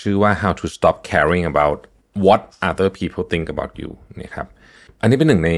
[0.00, 1.78] ชื่อว่า how to stop caring about
[2.26, 3.90] what other people think about you
[4.22, 4.46] นะครับ
[5.00, 5.50] อันนี้เป็นหนึ่งใน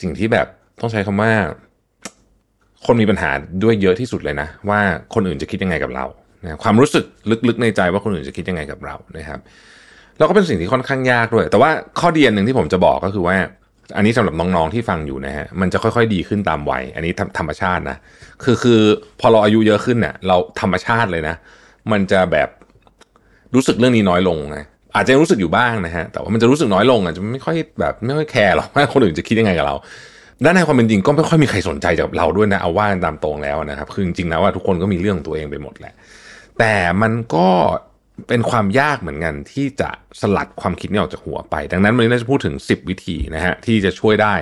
[0.00, 0.46] สิ่งที่แบบ
[0.80, 1.32] ต้องใช้คำว่า
[2.86, 3.30] คนมีปัญหา
[3.62, 4.80] ด้วยเยอะที่สุดเลยนะ ว่า
[5.14, 6.06] คนอื่นจะคิดยังไงกับเรา
[6.42, 7.04] นะความรู้สึก
[7.48, 9.40] ลึกๆในใจว่าคนอื่นจะคิดยังไงกับเรานะครับ
[10.18, 11.70] แล้วก็เป็นสิ่งที่ค่อนข้างยากด้วย แต่ว่า
[12.00, 13.36] ข้อดีอันหนึ่งที่ผมจะบอกก็คือว่า
[13.96, 17.96] อันนี้สำหรับน้องๆที่ฟังอยู่นะฮะมันจะค่อยๆดีขึ้นตามวัย อันนี้ธรรมชาตินะ
[18.44, 18.80] คือคือ
[19.20, 21.36] พอเราอายุเยอะขึ้นเนี่ยเราธรรมชาติเลยนะ
[21.92, 22.48] มันจะแบบ
[23.54, 29.76] รู้สึกเรื่องนี้น้อยลงนะอาจจะรู้สึกอยู่บ้างนะฮะแต่ว่ามันจะรู้สึกน้อยลงอะจะไม่ค่อยแบบไม่ค่อยแคร์หรอกว่าคนอื่นจะคิดยังไงกับเรา
[30.44, 35.94] ด้านในความเป็นจริงก็ไม่ค่อยมีใครสนใจกับเราด้วยนะเอาว่าตามตรงแล้วนะครับคือจริงๆแล้วว่าทุกคนก็มีเรื่องของตัวเองไปหมดแหละ
[36.58, 37.48] แต่มันก็
[38.28, 44.34] เป็นความยากเหมือนกันที่จะสลัดความคิดนี้ออกจากหัวไป ดังนั้นวันนี้เราจะพูดถึง 10 วิธีนะฮะที่จะช่วยได้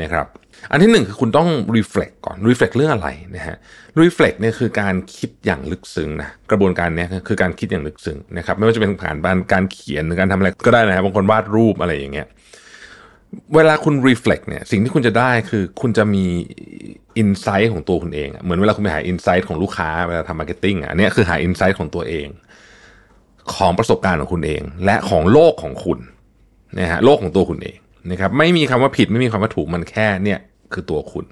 [0.00, 0.26] นะครับ
[0.70, 3.56] อันที่หนึ่งคือคุณต้อง reflect ก่อน reflect เรื่องอะไรนะฮะ
[4.02, 9.16] reflect เนี่ยคือการคิดอย่างลึกซึ้งนะกระบวนการเนี้ยคือการคิดอย่างลึกซึ้งนะครับไม่ว่าจะเป็นผ่าน
[9.52, 12.26] การเขียนหรือการทำอะไรก็ได้นะครับบางคนวาดรูปอะไรอย่างเงี้ย
[13.54, 16.24] เวลาคุณ reflect เนี่ยสิ่งที่คุณจะได้คือคุณจะมี
[17.22, 22.28] insight ของตัวคุณเอง เหมือนเวลาคุณไปหา insight ของลูกค้าเวลาทำ marketing อะอันนี้คือหา insight ของตัวเอง
[23.54, 25.98] ของประสบการณ์ของคุณเอง และของโลกของคุณ
[26.78, 27.78] นะฮะโลกของตัวคุณเอง
[28.10, 30.38] นะครับไม่มีคำว่าผิดไม่มีคำว่าถูกมันแค่เนี่ย
[30.72, 31.24] คือตัวคุณ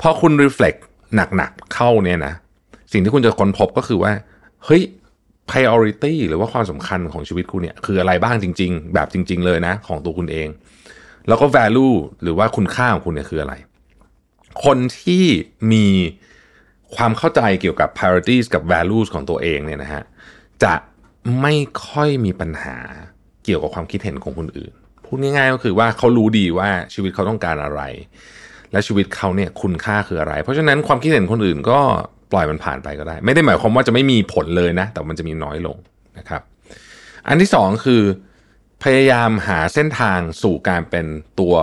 [0.00, 0.78] พอคุณ reflect
[1.36, 2.34] หนักๆเข้าเนี่ยนะ
[2.92, 4.12] สิ่งที่คุณจะค้นพบก็คือว่า
[4.64, 4.82] เฮ้ย
[5.50, 10.48] priority หรือว่าความสำคัญของชีวิตคุณเนี่ย คืออะไรบ้างจริง ๆ แบบจริง ๆ เลยนะ ของตัวคุณเอง
[11.28, 13.54] แล้วก็ value หรือว่าคุณค่าของคุณเนี่ยคืออะไร
[14.64, 15.24] คนที่
[15.72, 15.86] มี
[16.96, 20.02] ความเข้าใจเกี่ยวกับ priorities กับ values ของตัวเองเนี่ยนะฮะ
[20.64, 20.74] จะ
[21.40, 21.54] ไม่
[21.86, 22.76] ค่อยมีปัญหา
[23.44, 24.72] เกี่ยวกับความคิดเห็นของคนอื่น
[25.06, 27.82] พูดง่ายๆก็คือว่าเขารู้ดีว่าชีวิตเขาต้องการอะไร
[28.72, 31.78] และชีวิตเขาเนี่ยคุณค่าคืออะไร เพราะฉะนั้นความคิดเห็นคนอื่นก็
[32.32, 35.76] ปล่อยมันผ่านไปก็ได้ ไม่ได้หมายความว่าจะไม่มีผลเลยนะ แต่มันจะมีน้อยลง
[36.18, 36.42] นะครับ
[37.28, 38.02] อันที่สองคือ
[38.84, 41.06] พยายามหาเส้นทางสู่การเป็น
[41.40, 41.54] ตัว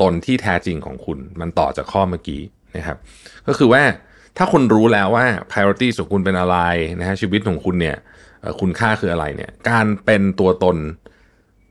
[0.00, 2.42] ตนที่แท้จริงของคุณ มันต่อจากข้อเมื่อกี้
[2.76, 2.96] นะครับ
[3.46, 3.82] ก็คือว่า
[4.36, 6.56] ถ้าคุณรู้แล้วว่า priority ของคุณเป็นอะไร
[7.00, 7.96] นะฮะชีวิตของคุณเนี่ย
[8.60, 10.76] คุณค่าคืออะไรเนี่ยการเป็นตัวตน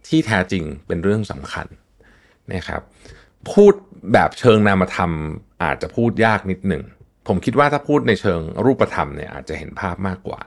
[0.07, 1.67] ที่แท้จริงเป็นเรื่องสำคัญ
[2.53, 2.81] นะครับ
[3.51, 3.73] พูด
[4.13, 5.11] แบบเชิงนามธรรม
[5.63, 6.83] อาจจะพูดยากนิดหนึ่ง
[7.27, 10.41] ผมคิดว่าถ้าพูดในเชิงรูปธรรมเนี่ยอาจจะเห็นภาพมากกว่า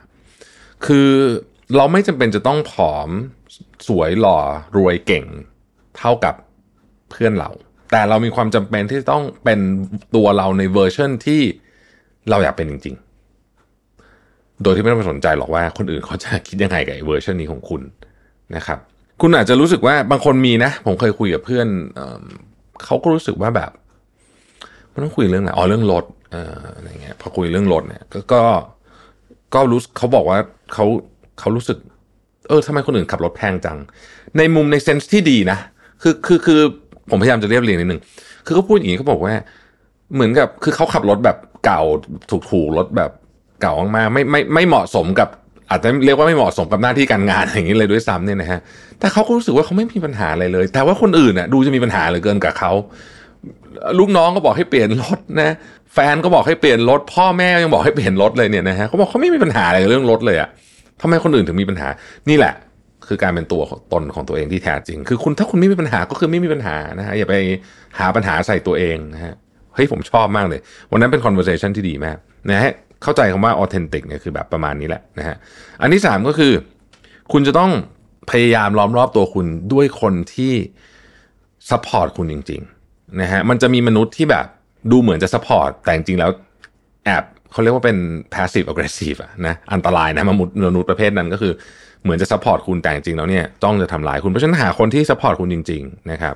[0.87, 1.11] คือ
[1.77, 3.09] เราไม่จำเป็นจะต้องผอม
[3.89, 4.39] สวยหล่อ
[4.77, 5.25] รวยเก่ง
[5.99, 6.35] เท่ากับ
[7.11, 7.51] เพื่อนเรา
[7.93, 9.61] แต่เรามีความจำเป็นที่ต้องเป็น
[10.15, 11.43] ตัวเราในเวอร์ชันที่
[12.31, 12.97] เราอยากเป็นจริง
[13.79, 17.83] ๆ โดยที่ไม่ต้องไปสนใจหรอกว่าคนอื่นเขาจะคิดยังไงกับเวอร์ชันนี้ของคุณ
[18.57, 18.79] นะครับ
[19.21, 23.71] คุณอาจจะรู้สึกว่าบางคนมีนะ ผมเคยคุยกับเพื่อนเขาก็รู้สึกว่าแบบ
[24.93, 28.43] มันต้องคุยเรื่องอะไรอ๋อเรื่องรถเอ่ออะไรเงี้ยพอคุยเรื่องรถเนี่ย ก็ก็
[29.55, 30.39] ก็รู้เขาบอกว่า
[30.75, 30.85] เขา
[31.39, 31.79] เขารู้สึก
[32.49, 33.79] เออทำไมคนอื่นขับรถแพงจัง
[34.39, 35.59] ในมุมในเซนส์ที่ดีนะ
[36.03, 36.61] คือคือคือ
[37.11, 38.01] ผมพยายามจะเรียบเรียงนิดนึง
[38.47, 39.35] คือเขาพูดอย่างนี้เขาบอกว่า
[40.15, 41.83] เหมือนกับคือเขาขับรถแบบเก่า
[42.51, 43.11] ถูกๆรถแบบ
[43.63, 45.29] เก่ามากๆไม่ไม่ไม่เหมาะสมกับ
[45.71, 48.61] อาจจะเรียกว่าไม่เหมาะสมกับหน้าที่การงานอย่างนี้เลยด้วยซ้ำเนี่ยนะฮะ
[49.01, 52.73] แต่เขาก็รู้สึกว่าเขาไม่มีปัญหาอะไรเลย แต่ว่าคนอื่นน่ะดูจะมีปัญหาเหลือเกินกับเขา
[53.99, 55.55] ลูกน้องก็บอกให้เปลี่ยนรถนะ
[55.95, 60.49] แฟนก็บอกให้เปลี่ยนรถ พ่อแม่ยังบอกให้เปลี่ยนรถเลยเนี่ยนะฮะเขาบอกเขาไม่มีปัญหาอะไรเรื่องรถเลยอะ
[61.03, 61.89] ทำไมคนอื่นถึงมีปัญหา
[62.29, 62.55] นี่แหละ
[63.07, 63.63] คือการเป็นตัว
[63.93, 67.35] ตนของตัวเองที่แท้จริง คือคุณถ้าคุณไม่มีปัญหาก็คือไม่มีปัญหานะฮะอย่าไป
[67.99, 69.35] หาปัญหาใส่ตัวเองนะฮะ
[69.75, 70.61] เฮ้ยผมชอบมากเลย
[70.93, 72.17] วันนั้นเป็น conversation ที่ดีมาก
[72.51, 72.73] นะฮะ
[73.03, 75.37] เข้าใจคำว่า authentic เนี่ยคือแบบประมาณนี้แหละนะฮะ
[75.81, 76.53] อันที่สามก็คือ
[77.33, 77.71] คุณจะต้อง
[78.31, 80.53] พยายามล้อมรอบตัวคุณด้วยคนที่
[81.71, 84.47] support คุณจริงๆนะฮะมันจะมีมนุษย์ที่แบบ
[84.91, 86.31] ดูเหมือนจะ support แต่จริงๆแล้ว
[87.05, 87.97] แอบเขาเรียกว่าเป็น
[88.35, 91.53] passive aggressive อะนะอันตรายนะมนุษย์มนุษย์ประเภทนั้นก็คือ
[92.03, 96.35] เหมือนจะ support คุณแต่จริงๆแล้วเนี่ยจ้องจะทำลายคุณเพราะฉะนั้นหาคนที่ support คุณจริงๆนะครับ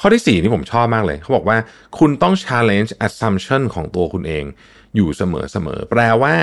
[0.00, 1.56] ข้อที่สี่นี่ผมชอบมากเลย เขาบอกว่า
[1.98, 4.44] คุณต้อง challenge assumption ของตัวคุณเอง
[4.96, 5.22] อยู่เส
[5.66, 6.34] มอๆ แปลว่า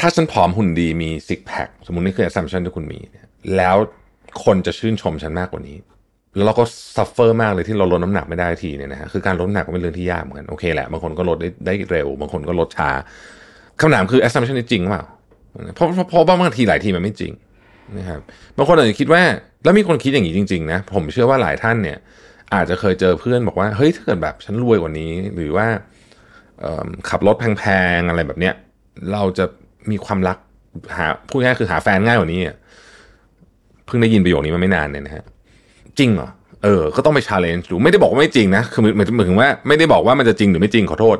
[0.00, 2.98] ถ้าฉันผอมหุ่นดีมี six pack สมมตินี่คือ assumption ที่คุณมี
[3.56, 3.76] แล้ว
[4.44, 5.76] คนจะชื่นชมฉันมากกว่านี้
[6.36, 6.64] แล้วเราก็
[6.96, 12.90] suffer มากเลยที่เราลดน้ำหนักไม่ได้ทีเนี่ยนะฮะคือการลดน้ำหนักก็เป็นเรื่องที่ยากเหมือนกันโอเคแหละบางคนก็ลดได้ได้เร็ว บางคนก็ลดช้า
[13.80, 15.04] คำถามคือ assumption นี้จริงเปล่า
[15.74, 17.32] เพราะเพราะเพราะบางทีหลายทีมันไม่จริง
[17.98, 18.20] นะครับ
[18.56, 19.22] บางคนอาจจะคิดว่า
[19.64, 21.98] แล้วมีคนคิดอย่างนี้จริง ๆ นะ ผมเชื่อว่าหลายท่านเนี่ย
[22.54, 25.66] อาจจะเคยเจอเพื่อนบอกว่า เฮ้ยถ้าเกิดแบบฉันรวยกว่านี้ หรือว่า
[27.08, 27.64] ขับรถแพ
[27.96, 28.54] งๆอะไรแบบเนี้ย
[29.12, 29.44] เราจะ
[29.90, 30.38] มีความรัก
[30.96, 32.40] หาพูดง่ายคือหาแฟนง่ายกว่านี้
[33.86, 35.24] เพิ่งได้ยินประโยคนี้มาไม่นานเนี่ยนะฮะ
[35.98, 36.28] จริงเหรอ
[36.64, 41.16] เออ ก็ต้องไปชาเลนจ์ดู ไม่ได้บอกว่าไม่จริงนะ คือหมายถึงว่าไม่ได้บอกว่ามันจะจริงหรือไม่จริงขอโทษ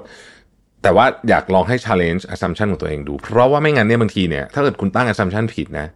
[0.82, 5.86] แต่ว่าอยากลองให้ชาเลนจ์ assumption ของตัวเองดู เพราะว่าไม่งั้นเนี่ยบางทีเนี่ย ถ้าเกิดคุณตั้ง assumption ผิดนะ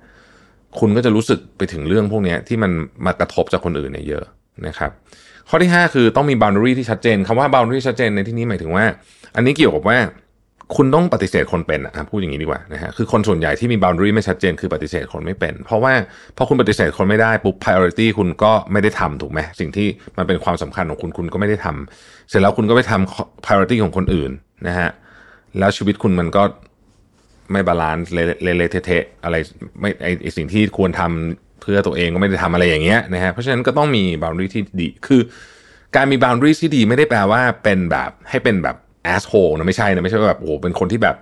[0.78, 2.70] คุณก็จะรู้สึกไปถึงเรื่องพวกนี้ที่มัน
[3.06, 4.24] มากระทบจากคนอื่นเนี่ยเยอะ
[4.66, 4.90] นะครับ
[5.48, 8.84] ข้อที่ 5 คือต้องมี boundary ที่ชัดเจนคำว่า boundary ชัดเจนในที่นี้หมายถึงว่า
[9.36, 9.98] อันนี้เกี่ยวกับว่า
[10.76, 15.92] คุณต้องปฏิเสธคนเป็นอะพูดอย่างนี้ดีกว่านะฮะคือคนส่วนใหญ่ที่มี boundary ไม่ชัดเจนคือปฏิเสธคนไม่เป็น เพราะว่า
[16.36, 19.88] พอคุณปฏิเสธคนไม่ได้ปุ๊บ priority คุณก็ไม่ได้ทำถูกไหมสิ่งที่
[20.18, 24.30] มันเป็นความสำคัญของคุณคุณก็ไม่ได้ทำเสร็จแล้วคุณก็ไปทำ priority ของคนอื่น
[24.66, 24.90] นะฮะ
[25.58, 26.42] แล้วชีวิตคุณมันก็
[27.52, 29.36] ไม่ balance เละเทะอะไร
[29.80, 29.90] ไม่
[30.22, 35.20] ไอสิ่งที่ควรทำ เพื่อตัวเองก็ไม่ได้ทำอะไรอย่างเงี้ยนะฮะเพราะฉะนั้นก็ต้องมี boundary ที่ดี คือ
[35.96, 41.16] การมี boundary ที่ดีไม่ได้แปลว่าเป็นแบบให้เป็นแบบ asshole นะไม่ใช่นะไม่ใช่แบบโอ้โหเป็นคนที่แบบ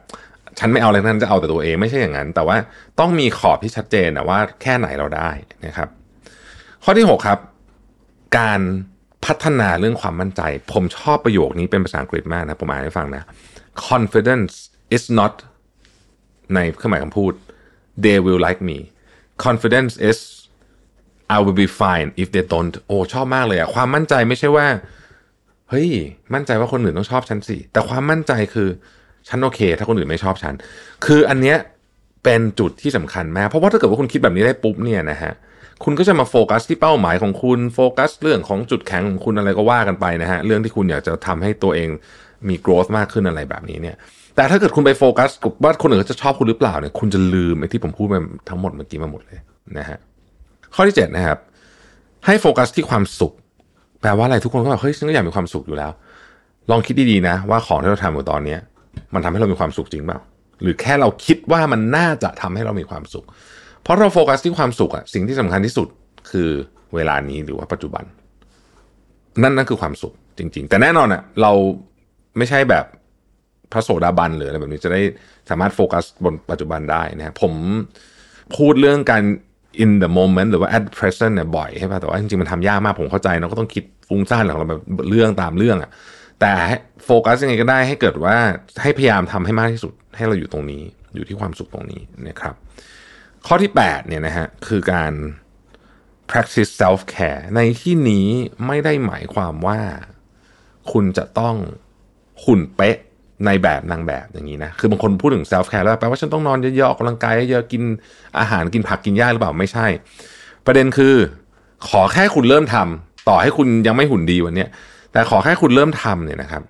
[0.58, 2.56] ฉันไม่เอาอะไรนั้นจะเอาแต่ตัวเองไม่ใช่อย่างนั้น แต่ว่า
[3.00, 5.30] ต้องมีขอบที่ชัดเจนนะว่าแค่ไหนเราได้
[5.66, 5.88] นะครับ
[6.84, 7.38] ข้อที่ 6 ครับ
[8.38, 8.60] การ
[9.26, 10.42] พัฒนาเรื่องความมั่นใจ
[10.72, 13.22] ผมชอบประโยคนี้เป็นภาษาอังกฤษมากนะผมอ่านให้ฟังนะ
[13.88, 14.54] confidence
[14.96, 15.34] is not
[16.54, 17.32] ในเครื่องหมายคำพูด
[18.04, 18.78] they will like me
[19.46, 20.18] confidence is
[21.34, 24.66] I will be fine if they don't โอ้ชอบมากเลยอะความมั่นใจไม่ใช่ว่า
[25.70, 25.90] เฮ้ย
[26.34, 28.68] มั่นใจว่าคนอื่นต้องชอบฉันสิ แต่ความมั่นใจคือ
[29.28, 30.54] ฉันโอเค ถ้าคนอื่นไม่ชอบฉัน
[31.04, 31.56] คืออันเนี้ย
[32.24, 35.32] เป็นจุดที่สำคัญมาก เพราะว่าถ้าเกิดว่าคุณคิดแบบนี้ได้ปุ๊บเนี่ยนะฮะ
[35.84, 41.88] คุณก็จะมาโฟกัสที่เป้าหมายของคุณ โฟกัสเรื่องของจุดแข็งของคุณอะไรก็ว่ากันไปนะฮะ เรื่องที่คุณอยากจะทำให้ตัวเอง
[42.48, 43.96] มี growth มากขึ้นอะไรแบบนี้เนี่ย
[44.34, 48.14] แต่ถ้าเกิดคุณไปโฟกัสกับว่าคนอื่นจะชอบคุณหรือเปล่าเนี่ยคุณจะลืมไอ้ที่ผมพูดไป
[48.48, 49.38] ทั้งหมดเมื่อกี้มาหมดเลย
[49.78, 49.98] นะฮะ
[50.74, 51.38] ข้อที่7นะครับ
[52.26, 53.32] ให้โฟกัสที่ความสุข
[54.00, 55.90] แปลว่าอะไรทุกคนก็แบบเฮ้ยฉันก็อยากมีความสุขอยู่แล้ว
[56.70, 58.56] ลองคิดดีๆนะ ว่าของที่เราทำอยู่ตอนนี้
[59.14, 60.18] มันทำให้เรามีความสุขจริงเปล่า
[60.62, 63.24] หรือแค่เราคิดว่ามันน่าจะทำให้เรามีความสุข
[63.82, 65.88] เพราะเราโฟกัสที่ความสุขอะสิ่งที่สำคัญที่สุด
[66.30, 66.48] คือ
[66.94, 68.04] เวลานี้หรือว่าปัจจุบัน
[69.42, 71.52] นั่นนั่นคือความสุขจริง ๆ แต่แน่นอนอะเรา
[72.36, 72.84] ไม่ใช่แบบ
[73.72, 75.00] พระโสดาบันหรืออะไรแบบนี้จะได้
[75.50, 77.52] สามารถโฟกัสบนปัจจุบันได้นะผม
[78.56, 79.22] พูดเรื่องการ
[79.82, 85.90] in the moment หรือว่า at present เนี่ยบ่อยใช่ป่ะแต่ว่าจริงๆมันทำยากมากผมเข้าใจเราก็ต้องคิดฟุ้งซ่านของเราแบบเรื่องตามเรื่องอะ
[86.40, 86.52] แต่
[87.04, 88.36] โฟกัสยังไงก็ได้ให้เกิดว่า
[88.82, 90.82] ให้พยายามทำให้มากที่สุดให้เราอยู่ตรงนี้
[91.14, 92.54] อยู่ที่ความสุขตรงนี้นะครับ
[93.46, 95.12] ข้อที่8เนี่ยนะฮะคือการ
[96.30, 98.26] practice self care ในที่นี้
[98.66, 99.80] ไม่ได้หมายความว่า
[100.92, 101.56] คุณจะต้อง
[102.44, 102.96] หุ่นเป๊ะ
[103.46, 107.82] ในแบบนางแบบอย่างนี้นะ คือบางคนพูดถึง self care แล้วแปลว่าฉันต้องนอนเยอะๆออกกำลังกายเยอะๆกิน
[108.38, 109.86] อาหารกินผักกินหญ้าหรือเปล่าไม่ใช่
[110.66, 111.14] ประเด็นคือ
[111.88, 114.66] ขอแค่คุณเริ่มทำต่อให้คุณยังไม่หุ่นดีวันนี้
[115.12, 116.62] แต่ขอแค่คุณเริ่มทำเนี่ยนะครับ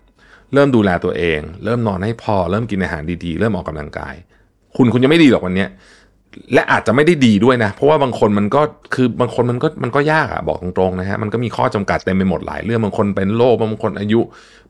[0.54, 4.14] เริ่มดูแลตัวเอง เริ่มนอนให้พอ เริ่มกินอาหารดีๆ เริ่มออกกำลังกาย
[4.76, 5.66] คุณคุณยังไม่ดีหรอกวันนี้
[6.54, 8.62] และอาจจะไม่ได้ดีด้วยนะ เพราะว่าบางคนมันก็
[8.94, 14.20] คือบางคนมันก็มันก็ยากอะบอกตรงๆนะฮะมันก็มีข้อจำกัดเต็มไปหมดหลายเรื่องบางคนเป็นโรคบางคนอายุ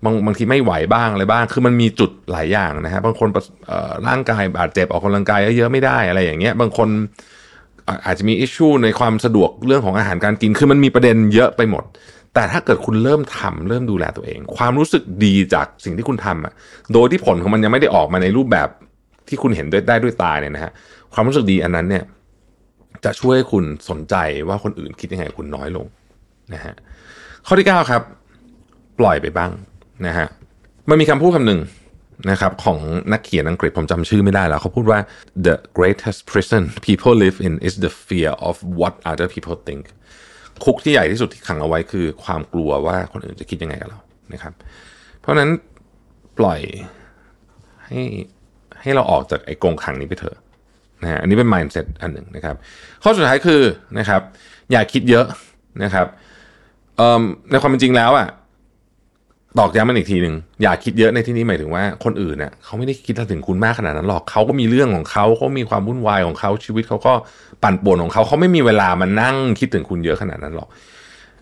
[0.04, 3.28] บางบางทีไม่ไหวบ้างอะไรบ้าง คือมันมีจุดหลายอย่างนะฮะบางคน
[4.08, 6.88] ร่างกายบาดเจ็บออกกำลังกายเยอะๆไม่ได้อะไรอย่างเงี้ยบางคน
[8.06, 11.84] อาจจะมีอิชชูในความสะดวกเรื่องของอาหารการกินคือมันมีประเด็นเยอะไปหมด
[12.34, 16.52] แต่ถ้าเกิดคุณเริ่มทำเริ่มดูแลตัวเอง ความรู้สึกดีจากสิ่งที่คุณทำอะ
[16.92, 18.69] โดยที่ผลของมันยังไม่ได้ออกมาในรูปแบบ
[19.29, 20.72] ที่คุณเห็นได้ด้วยตาเนี่ยนะฮะ
[21.14, 22.05] ความรู้สึกดีอันนั้นเนี่ย
[23.05, 24.14] จะช่วยคุณสนใจ
[24.48, 25.86] ว่าคนอื่นคิดยังไงคุณน้อยลง
[26.55, 26.74] นะฮะ
[27.46, 28.02] ข้อที่ 9 ครับ
[29.00, 29.50] ปล่อยไปบ้าง
[30.06, 30.26] นะฮะ
[30.88, 31.60] มันมีคำพูดคำหนึ่ง
[32.31, 32.79] นะครับของ
[33.12, 34.98] นักเขียนอังกฤษผมจำชื่อไม่ได้แล้ว เขาพูดว่า
[35.46, 39.82] the greatest prison people live in is the fear of what other people think
[40.64, 44.00] คุกที่ใหญ่ที่สุดที่ขังเอาไว้คือความกลัวว่าคนอื่นจะคิดยังไงกับเรา
[44.32, 44.52] นะครับ
[45.20, 45.50] เพราะนั้น
[46.38, 46.60] ปล่อย
[47.86, 48.00] ให้
[48.82, 50.36] ให้เราออกจากไอ้กรงขังนี้ไปเถอะ
[51.03, 52.56] นะฮะอันนี้เป็น mindset อันหนึ่งนะครับ
[53.03, 53.62] ข้อสุดท้ายคือ
[53.98, 54.20] นะครับ
[54.72, 55.27] อย่าคิดเยอะ
[55.82, 56.06] นะครับ
[57.51, 58.29] ในความเป็นจริงแล้วอะ
[59.58, 67.12] ตอกย้ำมันอีกทีหนึ่งอย่าคิดเยอะในที่นี้หมายถึงว่าคนอื่นเน่ยเขาไม่ได้คิดถึงคุณมากขนาดนั้นหรอกเขาก็มีเรื่องของเขาเขามีความวุ่นวายของเขาชีวิตเขาก็
[67.62, 70.69] ปั่นป่วนของเขาเขาไม่มีเวลามานั่งคิดถึงคุณเยอะขนาดนั้นหรอก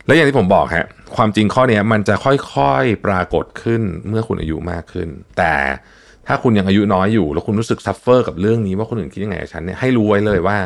[0.06, 5.54] และอย่างที่ผมบอกฮะความจริงข้อนี้มันจะค่อยๆปรากฏขึ้นเมื่อคุณอายุมากขึ้น แต่
[6.30, 10.56] ถ้าคุณยังอายุน้อยอยู่ แล้วคุณรู้สึก suffer กับเรื่องนี้ว่าคนอื่นคิดยังไงกับฉันเนี่ยให้รู้ไว้เลยว่า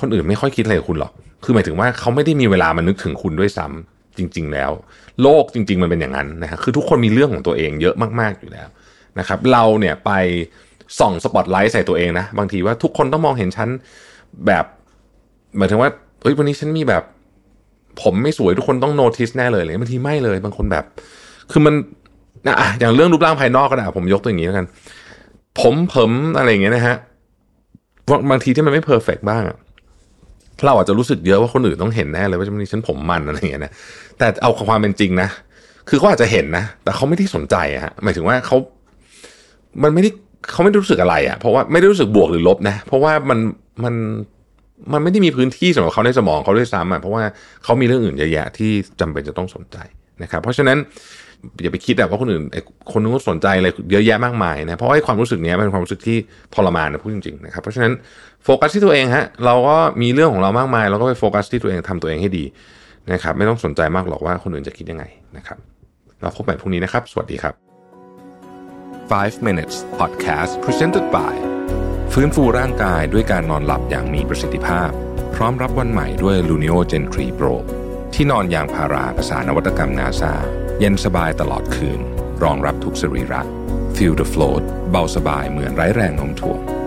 [0.00, 1.12] คนอื่นไม่ค่อยคิดอะไรกับคุณหรอก
[1.44, 4.70] คือหมายถึงว่าเขาไม่ได้มีเวลามานึกถึงคุณด้วยซ้ำจริง ๆ แล้ว
[5.22, 8.68] โลกจริง ๆ มันเป็นอย่างนั้นนะครับคือทุกคนมีเรื่องของตัวเองเยอะมากๆอยู่แล้ว
[9.18, 10.10] นะครับ เราเนี่ยไป
[11.00, 13.68] ส่องสปอตไลท์ใส่ตัวเองนะ บางทีว่าทุกคนต้องมองเห็นฉัน
[14.46, 14.64] แบบ
[15.56, 15.90] หมายถึงว่า
[16.22, 17.02] เฮ้ยวันนี้ฉันมีแบบ
[18.02, 20.84] ผมไม่สวยทุกคนต้อง notice แน่เลยเลยบางทีไม่เลย บางคนแบบ
[21.52, 21.74] คือมัน
[22.46, 24.66] นะอะอย่างเรื่องรูปร่างภายนอกก็ได้ผมยกตัวอย่างนี้แล้วกัน
[25.58, 26.96] ผมผมอะไรอย่างเงี้ยนะฮะ
[28.30, 29.58] บางทีที่มันไม่ perfect บ้างอะ
[30.64, 33.72] เราอาจจะรู้สึกเยอะว่าคนอื่นต้องเห็นแน่เลยว่าวันนี้ฉันผมมันอะไรอย่างเงี้ยนะ
[34.18, 35.28] แต่เอาความเป็นจริงนะ
[35.88, 38.56] คือเขาอาจจะเห็นนะ แต่เขาไม่ได้สนใจอะฮะหมายถึงว่าเขา
[39.82, 40.10] มันไม่ได้
[40.52, 43.38] เขาไม่ได้รู้สึกอะไรอะเพราะว่าไม่ได้รู้สึกบวกหรือลบนะ เพราะว่ามัน
[43.84, 43.94] มัน
[44.92, 47.22] มันไม่ได้มีพื้นที่สำหรับเขาในสมองเขาด้วยซ้ำอะเพราะว่า
[47.64, 49.76] เขามีเรื่องอื่นเยอะแยะที่จำเป็นจะต้องสนใจ
[50.22, 50.78] นะครับ เพราะฉะนั้น
[51.62, 52.42] อย่าไปคิดแบบว่าคนอื่น
[52.92, 56.16] คนนึงก็สนใจอะไรเยอะแยะมากมายนะเพราะว่าความรู้สึกนี้เป็นความรู้สึกที่
[56.54, 57.92] ทรมานนะพูดจริงๆนะครับเพราะฉะนั้น
[58.44, 62.44] โฟกัสที่ตัวเองฮะเราก็มีเรื่องของเรามากมาย เราก็ไปโฟกัสที่ตัวเองทำตัวเองให้ดี
[63.12, 65.04] นะครับไม่ต้องสนใจมากหรอกว่าคนอื่นจะคิดยังไง
[65.36, 65.58] นะครับ
[66.22, 67.54] เราพบกันพรุ่งนี้นะครับ สวัสดีครับ
[69.10, 71.34] 5 minutes podcast presented by
[72.12, 74.90] ฟื้นฟูร่างกายด้วยการนอนหลับอย่างมีประสิทธิภาพ
[75.34, 77.54] พร้อมรับวันใหม่ด้วย Luno Gen 3 Pro
[78.14, 80.34] ที่นอนยางพาราภาษานวัตกรรมนาซา
[80.82, 82.00] เย็นสบายตลอดคืน
[82.42, 83.40] รองรับทุกสรีระ
[83.96, 86.79] Feel the float เบาสบายเหมือนไร้แรงโน้มถ่วง